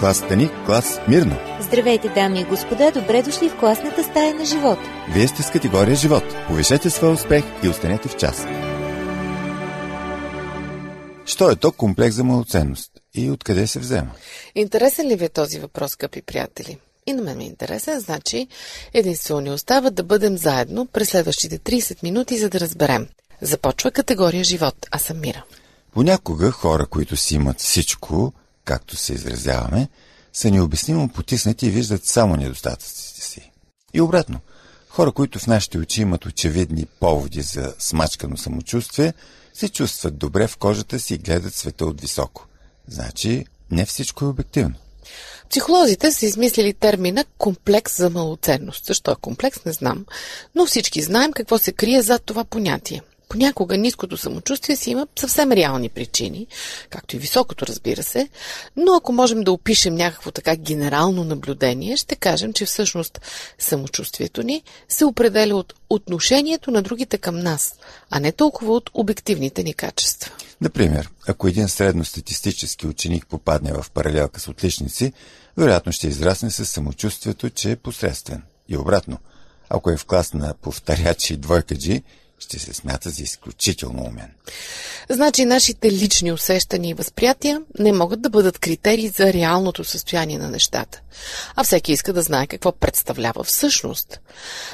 [0.00, 1.36] класата ни клас Мирно.
[1.60, 4.82] Здравейте, дами и господа, добре дошли в класната стая на живота.
[5.14, 6.24] Вие сте с категория живот.
[6.48, 8.46] Повишете своя успех и останете в час.
[11.26, 14.10] Що е то комплекс за малоценност и откъде се взема?
[14.54, 16.78] Интересен ли ви е този въпрос, скъпи приятели?
[17.06, 18.48] И на мен ми е интересен, значи
[18.94, 23.06] единствено ни остава да бъдем заедно през следващите 30 минути, за да разберем.
[23.40, 24.74] Започва категория живот.
[24.90, 25.44] Аз съм Мира.
[25.92, 28.32] Понякога хора, които си имат всичко,
[28.64, 29.88] както се изразяваме,
[30.32, 33.52] са необяснимо потиснати и виждат само недостатъците си.
[33.94, 34.40] И обратно,
[34.88, 39.14] хора, които в нашите очи имат очевидни поводи за смачкано самочувствие,
[39.54, 42.46] се чувстват добре в кожата си и гледат света от високо.
[42.88, 44.74] Значи, не всичко е обективно.
[45.50, 48.86] Психолозите са измислили термина комплекс за малоценност.
[48.86, 50.06] Защо е комплекс, не знам.
[50.54, 53.02] Но всички знаем какво се крие зад това понятие.
[53.30, 56.46] Понякога ниското самочувствие си има съвсем реални причини,
[56.90, 58.28] както и високото, разбира се,
[58.76, 63.20] но ако можем да опишем някакво така генерално наблюдение, ще кажем, че всъщност
[63.58, 67.74] самочувствието ни се определя от отношението на другите към нас,
[68.10, 70.32] а не толкова от обективните ни качества.
[70.60, 75.12] Например, ако един средностатистически ученик попадне в паралелка с отличници,
[75.56, 78.42] вероятно ще израсне с самочувствието, че е посредствен.
[78.68, 79.18] И обратно,
[79.68, 82.02] ако е в клас на повторячи и двойкаджи,
[82.40, 84.30] ще се смята за изключително умен.
[85.10, 90.50] Значи нашите лични усещания и възприятия не могат да бъдат критерии за реалното състояние на
[90.50, 91.00] нещата.
[91.56, 94.20] А всеки иска да знае какво представлява всъщност.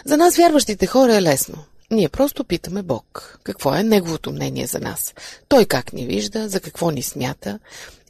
[0.05, 1.65] За нас вярващите хора е лесно.
[1.91, 3.39] Ние просто питаме Бог.
[3.43, 5.15] Какво е Неговото мнение за нас?
[5.49, 7.59] Той как ни вижда, за какво ни смята.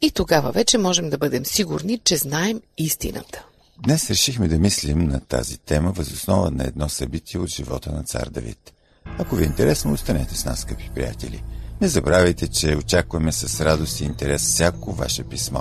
[0.03, 3.45] И тогава вече можем да бъдем сигурни, че знаем истината.
[3.79, 8.29] Днес решихме да мислим на тази тема възоснова на едно събитие от живота на цар
[8.31, 8.73] Давид.
[9.19, 11.43] Ако ви е интересно, останете с нас, скъпи приятели.
[11.81, 15.61] Не забравяйте, че очакваме с радост и интерес всяко ваше писмо.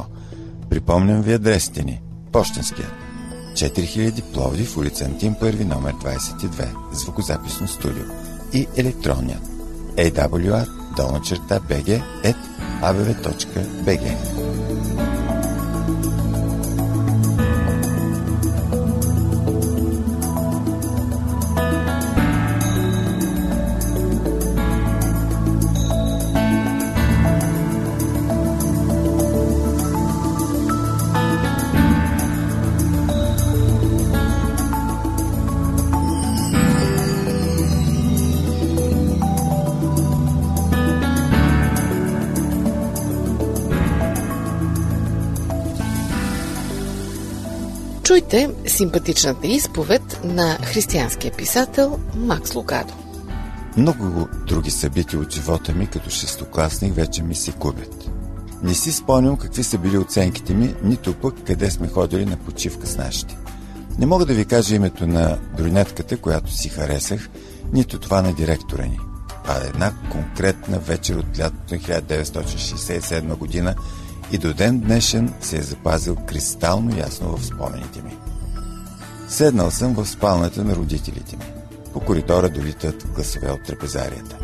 [0.70, 2.02] Припомням ви адресите ни.
[2.32, 2.92] Пощенският.
[3.54, 8.04] 4000 Пловдив, улица Антим 1, номер 22, звукозаписно студио.
[8.54, 9.42] И електронният.
[9.98, 12.36] awr, долна черта, bg, at
[12.82, 14.16] abv.bg.
[48.06, 52.94] Чуйте симпатичната изповед на християнския писател Макс Лукадо.
[53.78, 58.10] Много други събития от живота ми като шестокласник вече ми се губят.
[58.64, 62.88] Не си спомням какви са били оценките ми, нито пък къде сме ходили на почивка
[62.88, 63.38] с нашите.
[64.00, 67.30] Не мога да ви кажа името на брюнетката, която си харесах,
[67.74, 69.00] нито това на директора ни.
[69.48, 73.76] А една конкретна вечер от лятото на 1967 година
[74.32, 78.18] и до ден днешен се е запазил кристално ясно в спомените ми.
[79.30, 81.46] Седнал съм в спалната на родителите ми.
[81.94, 84.38] По коридора долитат гласове от трапезарията.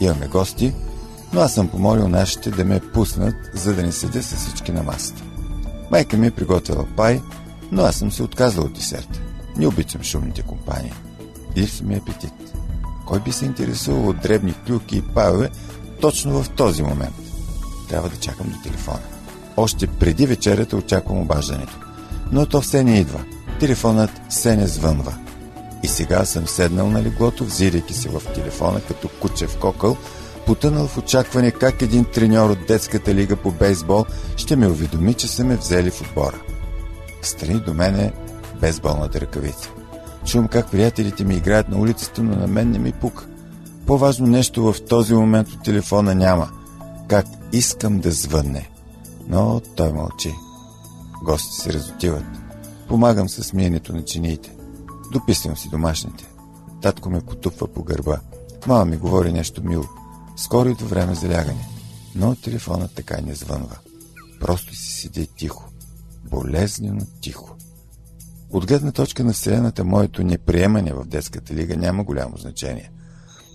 [0.00, 0.74] Имаме гости,
[1.32, 4.82] но аз съм помолил нашите да ме пуснат, за да не седя с всички на
[4.82, 5.22] масата.
[5.90, 7.22] Майка ми е приготвила пай,
[7.72, 9.20] но аз съм се отказал от десерта.
[9.56, 10.92] Не обичам шумните компании.
[11.56, 12.32] Липсва ми апетит.
[13.06, 15.50] Кой би се интересувал от дребни клюки и паве
[16.00, 17.14] точно в този момент?
[17.88, 19.17] Трябва да чакам до телефона.
[19.58, 21.78] Още преди вечерята очаквам обаждането.
[22.32, 23.20] Но то все не идва.
[23.60, 25.14] Телефонът все не звънва.
[25.82, 29.96] И сега съм седнал на леглото, взирайки се в телефона като кучев кокъл,
[30.46, 34.04] потънал в очакване как един треньор от детската лига по бейсбол
[34.36, 36.40] ще ме уведоми, че са ме взели в отбора.
[37.22, 38.12] Страни до мене
[38.60, 39.70] бейсболната ръкавица.
[40.26, 43.26] Чувам как приятелите ми играят на улицата, но на мен не ми пука.
[43.86, 46.48] По-важно нещо в този момент от телефона няма.
[47.08, 48.68] Как искам да звънне.
[49.28, 50.34] Но той мълчи.
[51.24, 52.24] Гости се разотиват.
[52.88, 54.56] Помагам с миенето на чиниите.
[55.12, 56.28] Дописвам си домашните.
[56.82, 58.20] Татко ме потупва по гърба.
[58.66, 59.84] Мама ми говори нещо мило.
[60.36, 61.68] Скоро идва време за лягане.
[62.14, 63.78] Но телефонът така не звънва.
[64.40, 65.64] Просто си седи тихо.
[66.24, 67.56] Болезнено тихо.
[68.50, 72.90] От гледна точка на Вселената, моето неприемане в детската лига няма голямо значение.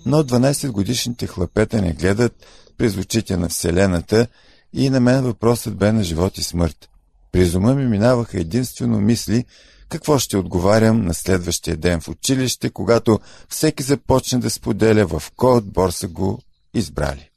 [0.06, 2.46] Но 12 годишните хлапета не гледат
[2.78, 4.26] през очите на Вселената
[4.74, 6.88] и на мен въпросът бе на живот и смърт.
[7.32, 9.44] През ума ми минаваха единствено мисли,
[9.88, 15.56] какво ще отговарям на следващия ден в училище, когато всеки започне да споделя в кой
[15.56, 16.42] отбор са го
[16.74, 17.30] избрали.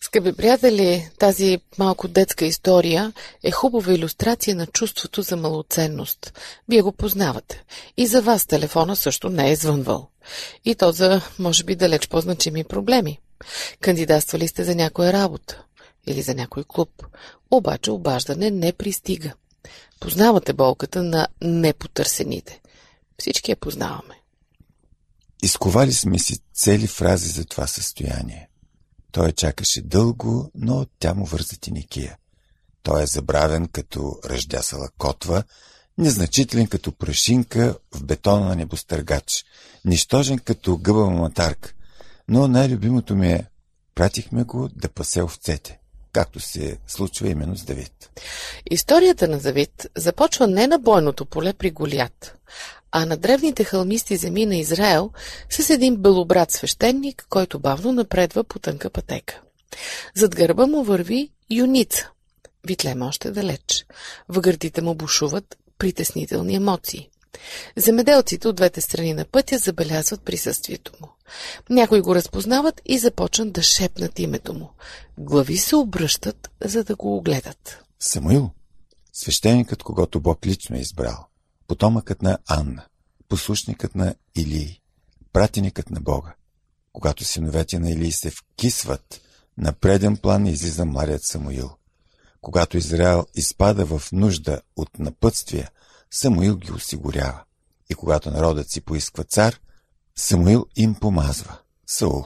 [0.00, 3.12] Скъпи приятели, тази малко детска история
[3.42, 6.32] е хубава иллюстрация на чувството за малоценност.
[6.68, 7.64] Вие го познавате.
[7.96, 10.08] И за вас телефона също не е звънвал.
[10.64, 13.18] И то за, може би, далеч по-значими проблеми.
[13.80, 15.65] Кандидатствали сте за някоя работа
[16.06, 17.06] или за някой клуб.
[17.50, 19.32] Обаче обаждане не пристига.
[20.00, 22.60] Познавате болката на непотърсените.
[23.18, 24.14] Всички я познаваме.
[25.42, 28.48] Изковали сме си цели фрази за това състояние.
[29.12, 32.16] Той чакаше дълго, но тя му върза тиникия.
[32.82, 35.42] Той е забравен като ръждясала котва,
[35.98, 39.44] незначителен като прашинка в бетона на небостъргач,
[39.84, 41.74] нищожен като гъба матарк.
[42.28, 43.46] Но най-любимото ми е
[43.94, 45.78] пратихме го да пасе овцете
[46.16, 48.10] както се случва именно с Давид.
[48.70, 52.36] Историята на Давид започва не на бойното поле при Голят,
[52.92, 55.10] а на древните хълмисти земи на Израел
[55.50, 59.40] с един белобрат свещеник, който бавно напредва по тънка пътека.
[60.14, 62.10] Зад гърба му върви юница.
[62.66, 63.86] Витлем още далеч.
[64.28, 67.08] В гърдите му бушуват притеснителни емоции.
[67.76, 71.08] Земеделците от двете страни на пътя забелязват присъствието му.
[71.70, 74.70] Някои го разпознават и започнат да шепнат името му.
[75.18, 77.84] Глави се обръщат, за да го огледат.
[78.00, 78.50] Самуил,
[79.12, 81.26] свещеникът, когато Бог лично е избрал,
[81.68, 82.84] потомъкът на Анна,
[83.28, 84.80] послушникът на Илии,
[85.32, 86.34] пратеникът на Бога.
[86.92, 89.20] Когато синовете на Илии се вкисват,
[89.58, 91.70] на преден план излиза младият Самуил.
[92.40, 95.70] Когато Израел изпада в нужда от напътствия,
[96.16, 97.40] Самуил ги осигурява.
[97.90, 99.60] И когато народът си поисква цар,
[100.18, 101.58] Самуил им помазва.
[101.86, 102.24] Саул.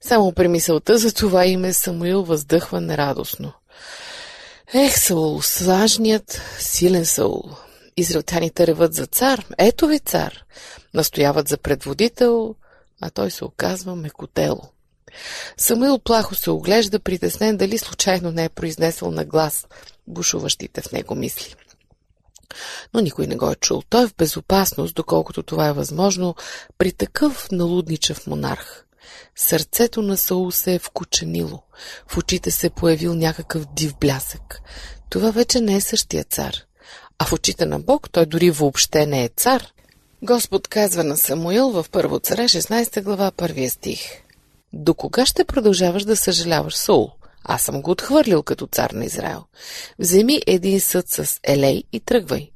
[0.00, 3.52] Само при мисълта за това име Самуил въздъхва нерадостно.
[4.74, 7.44] Ех, Саул, слажният, силен Саул.
[7.96, 9.46] Израелтяните реват за цар.
[9.58, 10.44] Ето ви цар.
[10.94, 12.54] Настояват за предводител,
[13.00, 14.62] а той се оказва мекотело.
[15.56, 19.66] Самуил плахо се оглежда, притеснен дали случайно не е произнесъл на глас
[20.06, 21.54] бушуващите в него мисли
[22.94, 23.82] но никой не го е чул.
[23.88, 26.34] Той е в безопасност, доколкото това е възможно,
[26.78, 28.84] при такъв налудничав монарх.
[29.36, 31.62] Сърцето на Саул се е вкученило.
[32.06, 34.60] В очите се е появил някакъв див блясък.
[35.10, 36.54] Това вече не е същия цар.
[37.18, 39.66] А в очите на Бог той дори въобще не е цар.
[40.22, 44.00] Господ казва на Самуил в Първо царе 16 глава, първия стих.
[44.72, 47.10] До кога ще продължаваш да съжаляваш, Саул?
[47.48, 49.44] Аз съм го отхвърлил като цар на Израел.
[49.98, 52.50] Вземи един съд с Елей и тръгвай.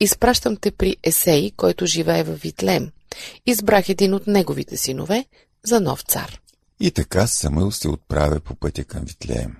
[0.00, 2.90] Изпращам те при Есей, който живее в Витлем.
[3.46, 5.24] Избрах един от неговите синове
[5.64, 6.40] за нов цар.
[6.80, 9.56] И така Самуил се отправя по пътя към Витлеем.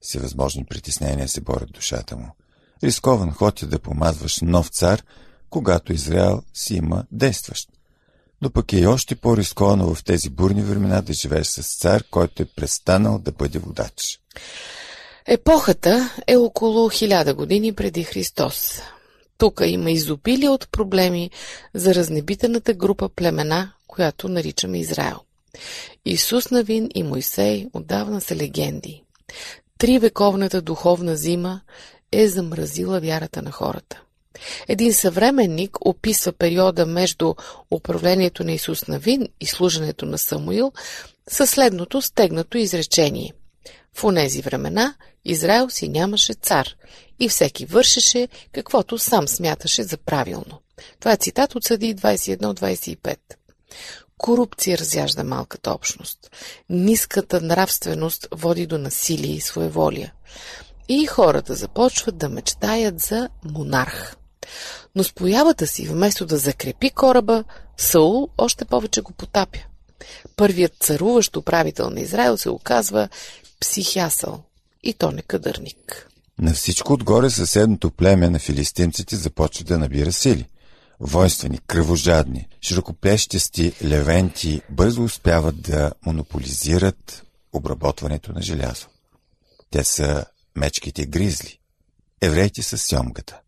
[0.00, 2.36] Всевъзможни притеснения се борят душата му.
[2.84, 5.02] Рискован ход е да помазваш нов цар,
[5.50, 7.68] когато Израел си има действащ
[8.42, 12.42] но пък е и още по-рисковано в тези бурни времена да живееш с цар, който
[12.42, 14.20] е престанал да бъде водач.
[15.26, 18.80] Епохата е около хиляда години преди Христос.
[19.38, 21.30] Тук има изобилие от проблеми
[21.74, 25.16] за разнебитената група племена, която наричаме Израел.
[26.04, 29.02] Исус Навин и Мойсей отдавна са легенди.
[29.78, 31.60] Три вековната духовна зима
[32.12, 34.02] е замразила вярата на хората.
[34.68, 37.34] Един съвременник описва периода между
[37.70, 40.72] управлението на Исус Навин и служенето на Самуил
[41.28, 43.32] със следното стегнато изречение.
[43.96, 44.94] В онези времена
[45.24, 46.68] Израел си нямаше цар
[47.20, 50.60] и всеки вършеше каквото сам смяташе за правилно.
[51.00, 53.16] Това е цитат от Съди 21-25.
[54.18, 56.18] Корупция разяжда малката общност.
[56.70, 60.12] Ниската нравственост води до насилие и своеволия.
[60.88, 64.16] И хората започват да мечтаят за монарх.
[64.94, 67.44] Но с появата си, вместо да закрепи кораба,
[67.76, 69.58] Саул още повече го потапя.
[70.36, 73.08] Първият царуващ управител на Израел се оказва
[73.62, 74.42] психясъл
[74.82, 76.08] и то не кадърник.
[76.38, 80.46] На всичко отгоре съседното племе на филистимците започва да набира сили.
[81.00, 88.86] Войствени, кръвожадни, широкоплещести левенти бързо успяват да монополизират обработването на желязо.
[89.70, 90.24] Те са
[90.56, 91.58] мечките гризли,
[92.20, 93.40] евреите са сьомгата.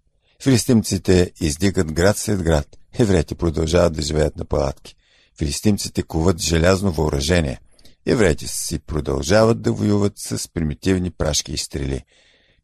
[0.43, 2.77] Филистимците издигат град след град.
[2.99, 4.97] Евреите продължават да живеят на палатки.
[5.39, 7.61] Филистимците куват желязно въоръжение.
[8.07, 12.05] Евреите си продължават да воюват с примитивни прашки и стрели.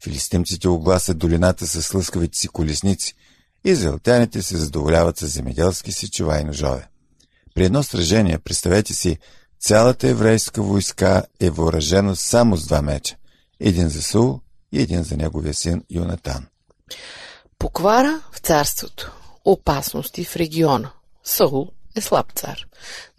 [0.03, 3.15] Филистимците огласят долината с лъскавите си колесници.
[3.65, 6.89] Израелтяните се задоволяват с земеделски си чува и ножове.
[7.55, 9.19] При едно сражение, представете си,
[9.61, 13.17] цялата еврейска войска е въоръжена само с два меча.
[13.61, 14.41] Един за Сул
[14.73, 16.47] и един за неговия син Юнатан.
[17.59, 19.13] Поквара в царството.
[19.45, 20.91] Опасности в региона.
[21.25, 22.67] Саул е слаб цар.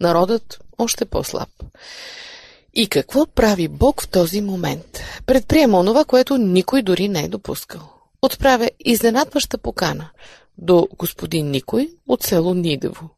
[0.00, 1.48] Народът още по-слаб.
[2.74, 5.00] И какво прави Бог в този момент?
[5.26, 7.92] Предприема онова, което никой дори не е допускал.
[8.22, 10.10] Отправя изненадваща покана
[10.58, 13.08] до господин Никой от село Нидево.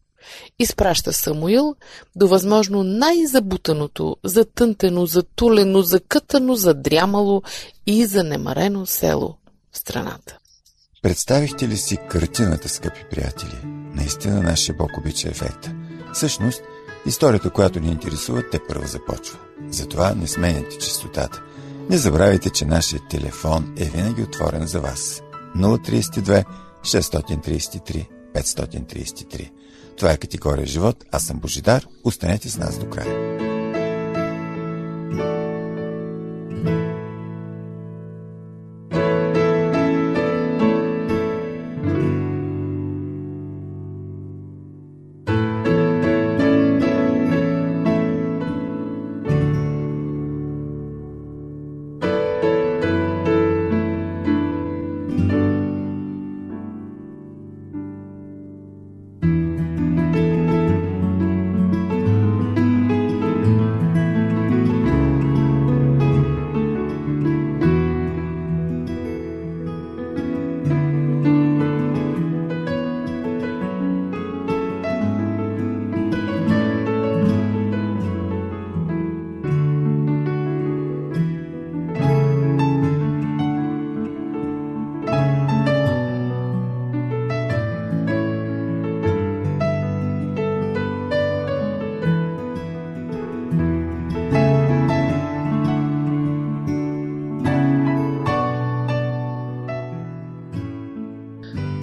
[0.58, 1.74] Изпраща Самуил
[2.16, 7.42] до възможно най-забутаното, затънтено, затулено, закътано, задрямало
[7.86, 9.36] и занемарено село
[9.72, 10.38] в страната.
[11.02, 13.60] Представихте ли си картината, скъпи приятели?
[13.94, 15.74] Наистина нашия Бог обича ефекта.
[16.14, 16.62] Всъщност,
[17.06, 19.38] историята, която ни интересува, те първо започва.
[19.70, 21.42] Затова не сменяйте частотата.
[21.90, 25.22] Не забравяйте, че нашия телефон е винаги отворен за вас.
[25.56, 26.44] 032
[26.82, 29.50] 633 533.
[29.96, 31.04] Това е категория живот.
[31.12, 31.86] Аз съм Божидар.
[32.04, 33.53] Останете с нас до края.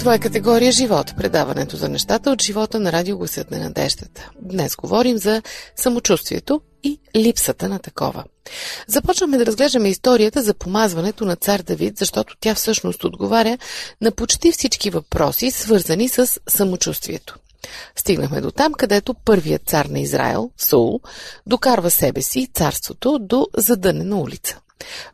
[0.01, 4.29] Това е категория живот, предаването за нещата от живота на радио Гласът на надеждата.
[4.41, 5.41] Днес говорим за
[5.75, 8.23] самочувствието и липсата на такова.
[8.87, 13.57] Започваме да разглеждаме историята за помазването на цар Давид, защото тя всъщност отговаря
[14.01, 17.37] на почти всички въпроси, свързани с самочувствието.
[17.95, 20.99] Стигнахме до там, където първият цар на Израел, Саул,
[21.47, 24.59] докарва себе си и царството до задънена улица.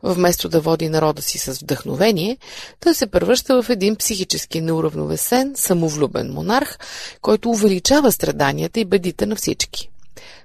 [0.02, 2.38] Вместо да води народа си с вдъхновение,
[2.80, 6.78] той се превръща в един психически неуравновесен, самовлюбен монарх,
[7.22, 9.90] който увеличава страданията и бедите на всички.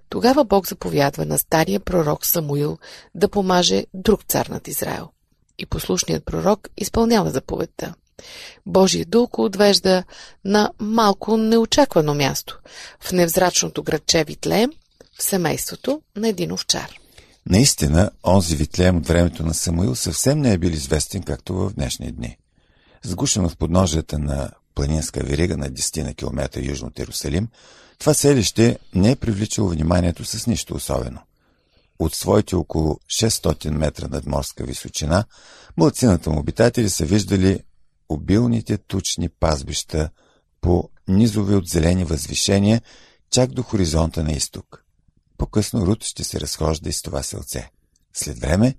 [0.10, 2.77] Тогава Бог заповядва на стария пророк Самуил
[3.15, 5.10] да помаже друг цар над Израел.
[5.58, 7.94] И послушният пророк изпълнява заповедта.
[8.65, 10.03] Божият дух отвежда
[10.46, 12.60] на малко неочаквано място,
[13.00, 14.72] в невзрачното градче Витлеем,
[15.18, 17.02] в семейството на един овчар.
[17.50, 22.12] Наистина, онзи Витлеем от времето на Самуил съвсем не е бил известен, както в днешни
[22.12, 22.38] дни.
[23.04, 27.48] Сгушен в подножията на планинска верига на 10 на километра южно от Иерусалим,
[28.00, 31.20] това селище не е привличало вниманието с нищо особено.
[32.00, 35.26] От своите около 600 метра надморска височина,
[35.78, 37.60] мълцината му обитатели са виждали
[38.10, 40.10] обилните тучни пазбища
[40.62, 42.82] по низове от зелени възвишения,
[43.32, 44.83] чак до хоризонта на изток.
[45.44, 47.70] По-късно Рут ще се разхожда и с това селце.
[48.14, 48.76] След време,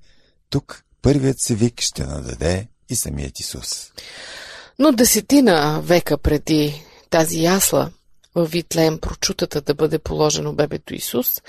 [0.50, 3.92] тук първият се вик ще нададе и самият Исус.
[4.78, 7.90] Но десетина века преди тази ясла
[8.34, 11.42] в Витлеем прочутата да бъде положено бебето Исус,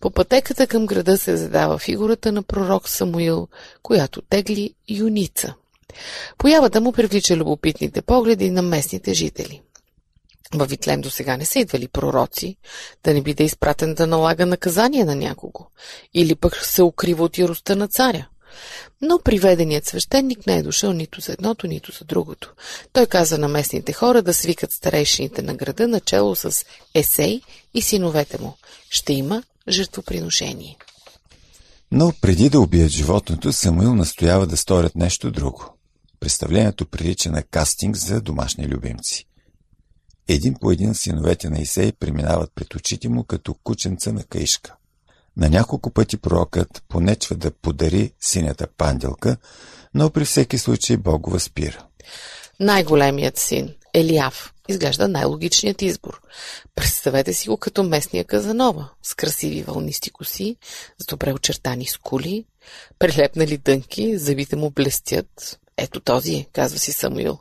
[0.00, 3.48] по пътеката към града се задава фигурата на пророк Самуил,
[3.82, 5.54] която тегли юница.
[6.38, 9.62] Появата му привлича любопитните погледи на местните жители.
[10.54, 12.56] Във Витлем до сега не са идвали пророци,
[13.04, 15.66] да не биде изпратен да налага наказание на някого,
[16.14, 18.28] или пък се укрива от яростта на царя.
[19.02, 22.54] Но приведеният свещеник не е дошъл нито за едното, нито за другото.
[22.92, 26.64] Той каза на местните хора да свикат старейшините на града начало с
[26.94, 27.40] Есей
[27.74, 28.56] и синовете му.
[28.90, 30.76] Ще има жертвоприношение.
[31.92, 35.64] Но преди да убият животното, Самуил настоява да сторят нещо друго.
[36.20, 39.26] Представлението прилича на кастинг за домашни любимци.
[40.32, 44.74] Един по един синовете на Исей преминават пред очите му като кученца на каишка.
[45.36, 49.36] На няколко пъти пророкът понечва да подари синята панделка,
[49.94, 51.86] но при всеки случай Бог го възпира.
[52.60, 56.20] Най-големият син, Елиав, изглежда най-логичният избор.
[56.74, 60.56] Представете си го като местния Казанова, с красиви вълнисти коси,
[60.98, 62.44] с добре очертани скули,
[62.98, 65.60] прилепнали дънки, зъбите му блестят.
[65.76, 67.38] Ето този е, казва си Самуил.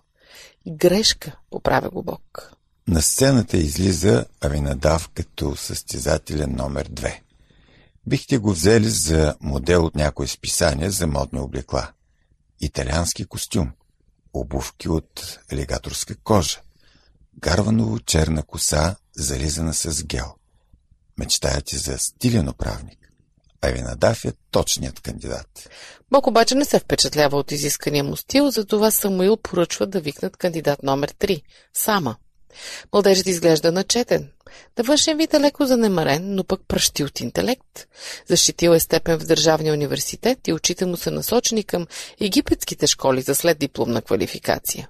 [0.68, 2.59] Грешка, поправя го Бог.
[2.90, 7.20] На сцената излиза Авинадав като състезателен номер 2.
[8.08, 11.92] Бихте го взели за модел от някое списание за модни облекла.
[12.62, 13.72] Италиански костюм,
[14.34, 16.60] обувки от алигаторска кожа,
[17.40, 20.36] гарваново черна коса, зализана с гел.
[21.18, 23.12] Мечтаете за стилен управник.
[23.62, 25.70] Авинадав е точният кандидат.
[26.12, 30.84] Бог обаче не се впечатлява от изискания му стил, затова Самуил поръчва да викнат кандидат
[30.84, 31.42] номер 3–
[31.74, 32.16] Сама.
[32.94, 34.32] Младежът изглежда начетен.
[34.76, 37.88] Да външен вид е леко занемарен, но пък пръщи от интелект.
[38.28, 41.88] Защитил е степен в Държавния университет и очите му са насочени към
[42.22, 44.90] египетските школи за след дипломна квалификация.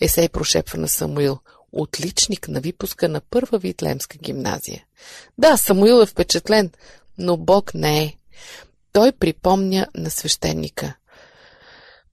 [0.00, 1.38] Есей прошепва на Самуил–
[1.72, 4.84] отличник на випуска на първа Витлемска гимназия.
[5.38, 6.70] Да, Самуил е впечатлен,
[7.18, 8.14] но Бог не е.
[8.92, 10.94] Той припомня на свещеника.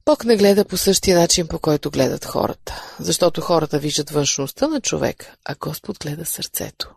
[0.06, 4.82] Бог не гледа по същия начин, по който гледат хората, защото хората виждат външността на
[4.82, 6.96] човек, а Господ гледа сърцето.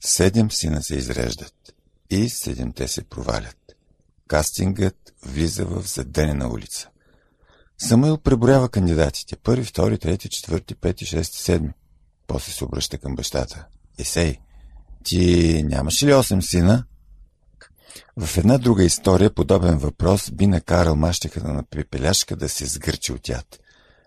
[0.00, 1.54] Седем сина се изреждат
[2.10, 3.56] и седемте се провалят.
[4.28, 6.88] Кастингът влиза в задънена улица.
[7.78, 9.36] Самуил преброява кандидатите.
[9.36, 11.72] Първи, втори, трети, четвърти, пети, шести, седми.
[12.26, 13.66] После се обръща към бащата.
[13.98, 14.36] Есей,
[15.04, 16.84] ти нямаш ли 8 сина?
[18.16, 23.28] В една друга история подобен въпрос би накарал мащехата на пепеляшка да се сгърчи от
[23.28, 23.58] яд.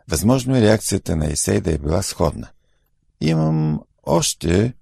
[0.10, 2.48] Възможно е реакцията на Есей да е била сходна.
[3.22, 4.74] Имам още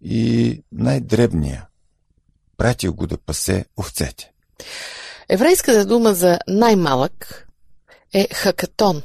[0.00, 1.66] и най-дребния.
[2.56, 4.32] Пратил го да пасе овцете.
[5.28, 7.46] Еврейската дума за най-малък
[8.12, 9.02] е хакатон.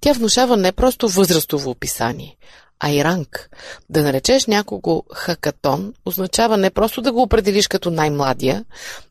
[0.00, 2.36] Тя внушава не просто възрастово описание,
[2.80, 3.50] а и ранг.
[3.90, 8.64] Да наречеш някого хакатон означава не просто да го определиш като най-младия,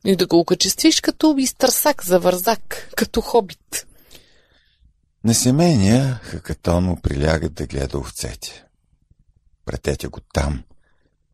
[0.04, 3.86] но и да го окачествиш като изтърсак, завързак, като хобит.
[5.24, 8.64] На семейния хакатон му приляга да гледа овцете.
[9.64, 10.62] Пратете го там,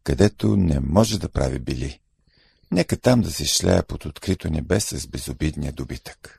[0.04, 2.00] където не може да прави били.
[2.73, 6.38] Нека там да се шляя под открито небе с безобидния добитък.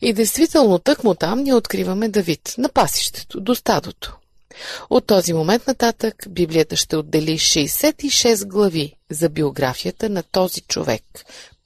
[0.00, 4.16] И действително тъкмо там ние откриваме Давид, на пасището, до стадото.
[4.90, 11.04] От този момент нататък Библията ще отдели 66 глави за биографията на този човек,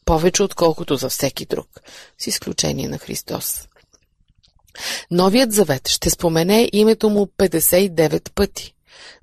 [0.05, 1.69] повече отколкото за всеки друг,
[2.19, 3.69] с изключение на Христос.
[5.11, 8.75] Новият завет ще спомене името му 59 пъти.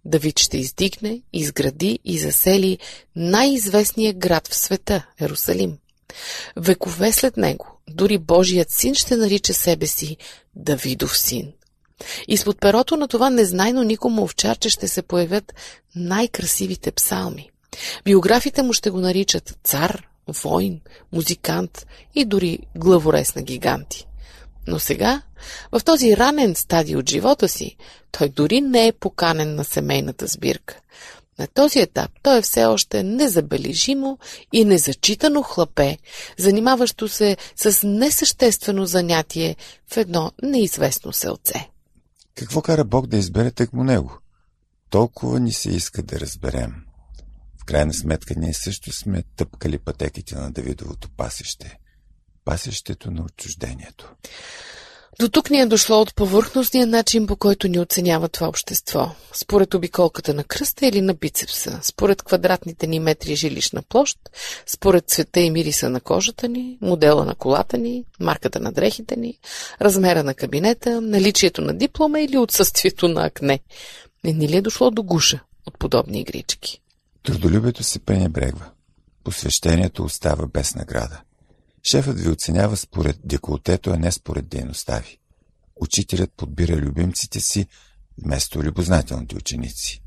[0.05, 2.77] Давид ще издигне, изгради и засели
[3.15, 5.77] най-известния град в света– Ерусалим.
[6.55, 10.17] Векове след него, дори Божият син ще нарича себе си
[10.55, 11.51] Давидов син.
[12.27, 15.53] Изпод перото на това незнайно никому овчарче ще се появят
[15.95, 17.49] най-красивите псалми.
[18.05, 20.81] Биографите му ще го наричат цар, войн,
[21.13, 24.07] музикант и дори главорез на гиганти.
[24.67, 25.21] Но сега,
[25.71, 27.75] в този ранен стадий от живота си,
[28.11, 30.79] той дори не е поканен на семейната сбирка.
[31.39, 34.17] На този етап той е все още незабележимо
[34.53, 35.97] и незачитано хлапе,
[36.37, 39.55] занимаващо се с несъществено занятие
[39.93, 41.69] в едно неизвестно селце.
[42.35, 44.19] Какво кара Бог да избере тъкмо него?
[44.89, 46.73] Толкова ни се иска да разберем.
[47.61, 51.77] В крайна сметка ние също сме тъпкали пътеките на Давидовото пасище.
[52.45, 54.13] Пасището на отчуждението.
[55.19, 59.11] До тук ни е дошло от повърхностния начин, по който ни оценява това общество.
[59.33, 64.19] Според обиколката на кръста или на бицепса, според квадратните ни метри жилищна площ,
[64.65, 69.39] според цвета и мириса на кожата ни, модела на колата ни, марката на дрехите ни,
[69.81, 73.59] размера на кабинета, наличието на диплома или отсъствието на акне.
[74.23, 76.81] Не ни ли е дошло до гуша от подобни игрички?
[77.23, 78.65] Трудолюбието се пренебрегва.
[79.23, 81.21] Посвещението остава без награда.
[81.87, 85.17] Шефът ви оценява според деколтето, а не според дейността ви.
[85.75, 87.67] Учителят подбира любимците си
[88.23, 90.03] вместо любознателните ученици.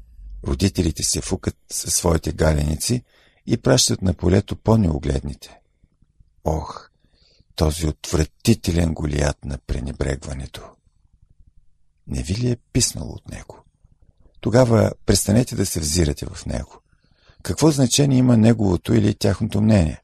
[0.47, 3.05] Родителите се фукат със своите галеници
[3.47, 5.59] и пращат на полето по-неогледните.
[6.45, 6.91] Ох,
[7.55, 10.63] този отвратителен голият на пренебрегването.
[12.07, 13.65] Не ви ли е писнало от него?
[14.41, 16.83] Тогава престанете да се взирате в него.
[17.43, 20.03] Какво значение има неговото или тяхното мнение?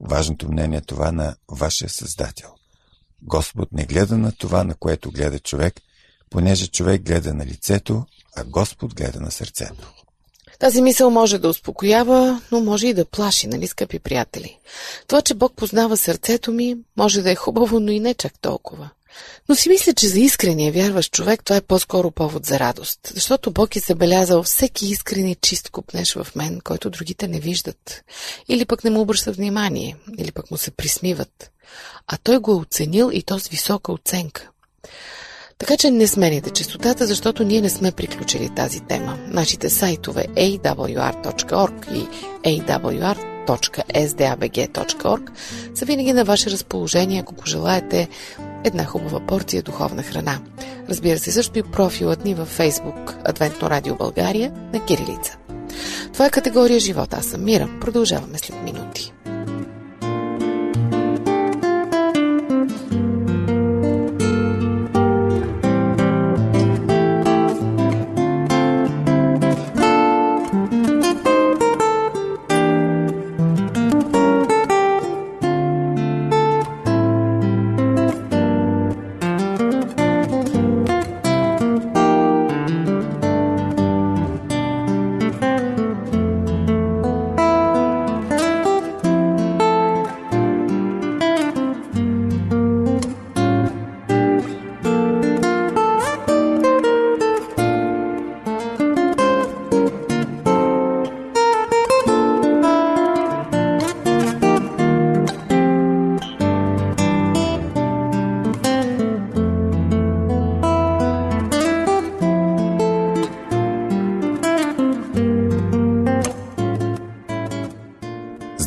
[0.00, 2.48] Важното мнение е това на вашия Създател.
[3.22, 5.80] Господ не гледа на това, на което гледа човек,
[6.30, 8.04] понеже човек гледа на лицето,
[8.36, 9.92] а Господ гледа на сърцето.
[10.58, 14.58] Тази мисъл може да успокоява, но може и да плаши, нали, скъпи приятели?
[15.06, 18.90] Това, че Бог познава сърцето ми, може да е хубаво, но и не чак толкова.
[19.48, 23.50] Но си мисля, че за искрения вярващ човек това е по-скоро повод за радост, защото
[23.50, 28.04] Бог е забелязал всеки искрен чист купнеш в мен, който другите не виждат.
[28.48, 31.50] Или пък не му обръщат внимание, или пък му се присмиват.
[32.06, 34.50] А той го е оценил и то с висока оценка.
[35.58, 39.18] Така че не смените частотата, защото ние не сме приключили тази тема.
[39.26, 42.06] Нашите сайтове awr.org и
[42.58, 45.30] awr.sdabg.org
[45.74, 48.08] са винаги на ваше разположение, ако го желаете
[48.66, 50.38] една хубава порция духовна храна.
[50.88, 55.36] Разбира се, също и профилът ни във Facebook Адвентно радио България на Кирилица.
[56.12, 57.14] Това е категория живот.
[57.14, 57.68] Аз съм Мира.
[57.80, 59.12] Продължаваме след минути.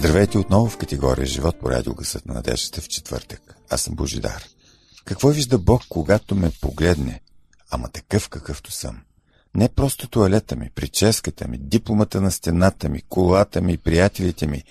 [0.09, 3.55] Отново в категория живот по радиогъсът на надеждата в четвъртък.
[3.69, 4.43] Аз съм Божидар.
[5.05, 7.21] Какво вижда Бог, когато ме погледне?
[7.71, 9.01] Ама такъв какъвто съм.
[9.55, 14.63] Не просто туалета ми, прическата ми, дипломата на стената ми, колата ми, приятелите ми,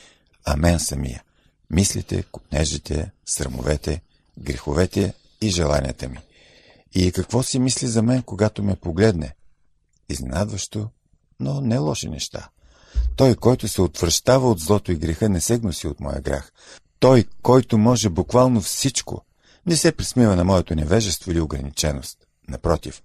[0.44, 1.22] а мен самия.
[1.70, 4.03] Мислите, купнежите, срамовете,
[4.38, 6.18] греховете и желанията ми.
[6.94, 9.35] И какво си мисли за мен, когато ме погледне?
[10.09, 10.88] Изненадващо,
[11.40, 12.48] но не лоши неща.
[13.18, 16.52] Той, който се отвръщава от злото и греха, не се гноси от моя грях.
[16.98, 19.24] Той, който може буквално всичко,
[19.66, 22.18] не се присмива на моето невежество или ограниченост.
[22.48, 23.02] Напротив,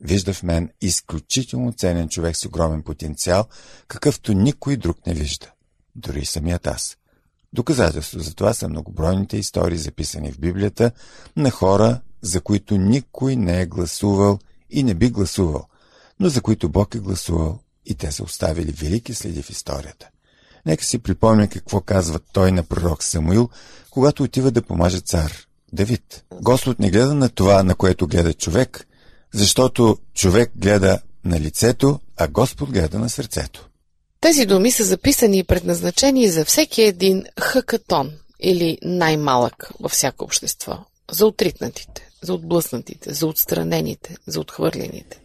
[0.00, 3.44] вижда в мен изключително ценен човек с огромен потенциал,
[3.88, 5.50] какъвто никой друг не вижда.
[5.96, 6.96] Дори самият аз.
[7.52, 10.90] Доказателство за това са многобройните истории, записани в Библията,
[11.36, 14.38] на хора, за които никой не е гласувал
[14.70, 15.66] и не би гласувал,
[16.20, 20.08] но за които Бог е гласувал и те са оставили велики следи в историята.
[20.66, 23.48] Нека си припомня какво казва той на пророк Самуил,
[23.90, 26.24] когато отива да помаже цар Давид.
[26.32, 28.86] Господ не гледа на това, на което гледа човек,
[29.34, 33.68] защото човек гледа на лицето, а Господ гледа на сърцето.
[34.20, 40.78] Тези думи са записани и предназначени за всеки един хакатон или най-малък във всяко общество.
[41.10, 45.20] За отритнатите, за отблъснатите, за отстранените, за отхвърлените.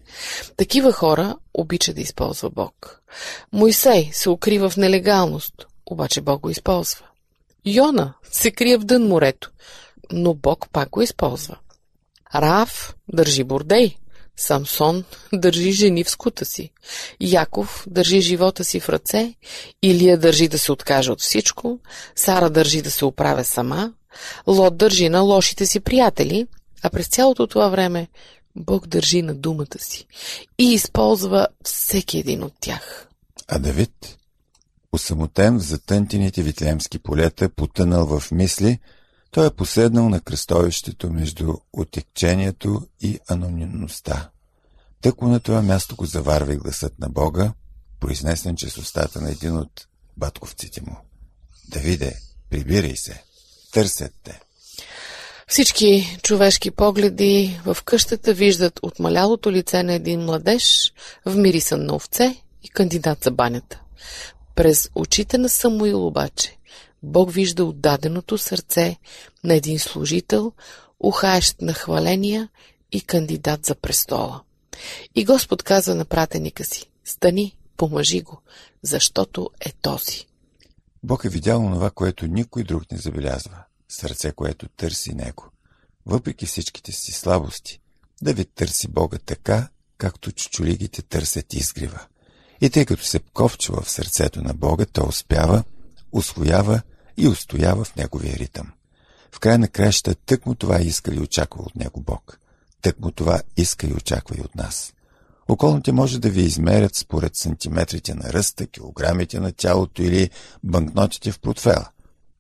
[0.58, 3.02] Такива хора обича да използва Бог.
[3.54, 5.54] Мойсей се укрива в нелегалност,
[5.86, 7.06] обаче Бог го използва.
[7.66, 9.52] Йона се крие в дън морето,
[10.12, 11.58] но Бог пак го използва.
[12.36, 13.98] Рав държи бордей,
[14.38, 16.72] Самсон държи жени в скута си.
[17.20, 19.34] Яков държи живота си в ръце.
[19.82, 21.80] Илия държи да се откаже от всичко.
[22.16, 23.94] Сара държи да се оправя сама.
[24.48, 26.48] Лот държи на лошите си приятели.
[26.84, 28.08] А през цялото това време
[28.56, 30.08] Бог държи на думата си
[30.58, 33.08] и използва всеки един от тях.
[33.48, 34.18] А Давид,
[34.92, 38.80] усамотен в затънтените витлемски полета, потънал в мисли,
[39.32, 44.30] той е поседнал на кръстовището между отекчението и анонимността.
[45.02, 47.54] Тъкмо на това място го заварва и гласът на Бога,
[48.00, 49.88] произнесен чрез устата на един от
[50.18, 50.98] батковците му.
[51.68, 52.16] Давиде,
[52.50, 53.24] прибирай се,
[53.72, 54.40] търсят те.
[55.50, 60.94] Всички човешки погледи в къщата виждат отмалялото лице на един младеж,
[61.26, 63.82] вмирисан на овце и кандидат за банята.
[64.56, 66.58] През очите на Самуил обаче
[67.04, 68.98] Бог вижда отдаденото сърце
[69.44, 70.52] на един служител,
[71.00, 72.50] ухаещ на хваления
[72.92, 74.42] и кандидат за престола.
[75.16, 78.42] И Господ казва на пратеника си, стани, помажи го,
[78.82, 80.26] защото е този.
[81.04, 83.67] Бог е видял онова, което никой друг не забелязва.
[83.90, 85.52] Сърце, което търси Него.
[86.06, 87.80] Въпреки всичките си слабости,
[88.22, 92.06] Давид търси Бога така, както чучулигите търсят изгрива.
[92.62, 95.64] И тъй като се ковчва в сърцето на Бога, той успява,
[96.12, 96.82] освоява
[97.18, 98.72] и устоява в неговия ритъм.
[99.32, 102.40] В край на краща тъкмо това иска и очаква от него Бог.
[102.82, 104.94] Тъкмо това иска и очаква и от нас.
[105.48, 110.30] Околните може да ви измерят според сантиметрите на ръста, килограмите на тялото или
[110.64, 111.90] банкнотите в портфела.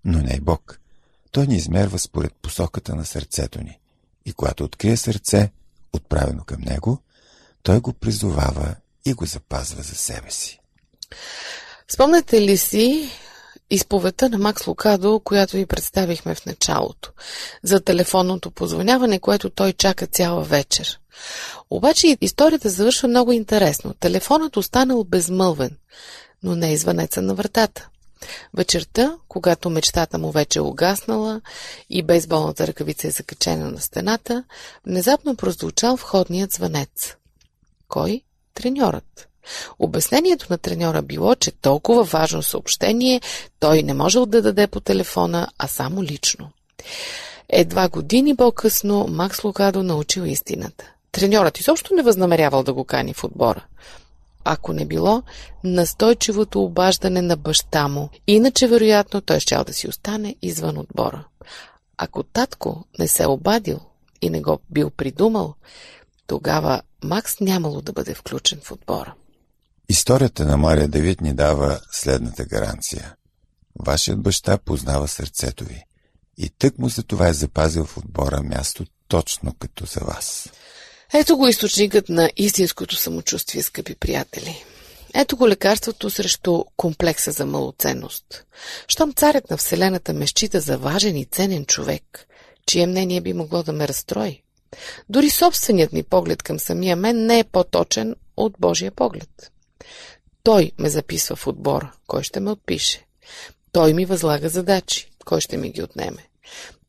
[0.05, 0.79] Но не е Бог.
[1.37, 3.79] Той ни измерва според посоката на сърцето ни.
[4.25, 5.51] И когато открие сърце,
[5.93, 6.97] отправено към него,
[7.63, 10.59] той го призовава и го запазва за себе си.
[11.87, 13.09] Спомняте ли си
[13.69, 17.11] изповедта на Макс Лукадо, която ви представихме в началото,
[17.63, 20.99] за телефонното позвоняване, което той чака цяла вечер.
[21.69, 23.93] Обаче историята завършва много интересно.
[23.93, 25.77] Телефонът останал безмълвен,
[26.43, 27.89] но не е звънеца на вратата.
[28.53, 31.41] Вечерта, когато мечтата му вече е угаснала
[31.89, 34.43] и бейсболната ръкавица е закачена на стената,
[34.85, 37.15] внезапно прозвучал входният звънец.
[37.87, 38.21] Кой?
[38.53, 39.27] Треньорът.
[39.79, 43.21] Обяснението на треньора било, че толкова важно съобщение
[43.59, 46.51] той не можел да даде по телефона, а само лично.
[47.49, 50.91] Едва години по-късно Макс Лукадо научил истината.
[51.11, 53.65] Треньорът изобщо не възнамерявал да го кани в отбора.
[54.49, 55.23] Ако не било
[55.63, 61.27] настойчивото обаждане на баща му, иначе вероятно той щял да си остане извън отбора.
[61.97, 63.79] Ако татко не се обадил
[64.21, 65.55] и не го бил придумал,
[66.27, 69.13] тогава Макс нямало да бъде включен в отбора.
[69.89, 73.15] Историята на Мария Давид ни дава следната гаранция.
[73.85, 75.83] Вашият баща познава сърцето ви
[76.37, 80.49] и тък му за това е запазил в отбора място точно като за вас.
[81.13, 84.63] Ето го източникът на истинското самочувствие, скъпи приятели.
[85.13, 88.43] Ето го лекарството срещу комплекса за малоценност.
[88.87, 92.27] Щом царят на Вселената ме счита за важен и ценен човек,
[92.65, 94.41] чие мнение би могло да ме разстрои.
[95.09, 99.51] Дори собственият ми поглед към самия мен не е по-точен от Божия поглед.
[100.43, 101.91] Той ме записва в отбора.
[102.07, 103.05] Кой ще ме отпише?
[103.71, 105.11] Той ми възлага задачи.
[105.25, 106.27] Кой ще ми ги отнеме?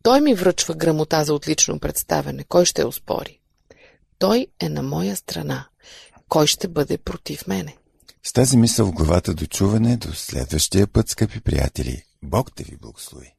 [0.03, 2.45] Той ми връчва грамота за отлично представене.
[2.45, 3.38] Кой ще успори?
[4.19, 5.69] Той е на моя страна.
[6.29, 7.77] Кой ще бъде против мене?
[8.23, 12.03] С тази мисъл в главата до чуване до следващия път, скъпи приятели.
[12.23, 13.38] Бог те ви благослови.